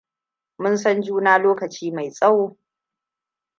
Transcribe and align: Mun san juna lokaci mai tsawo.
Mun 0.59 0.77
san 0.77 1.01
juna 1.01 1.37
lokaci 1.37 1.91
mai 1.91 2.09
tsawo. 2.11 2.57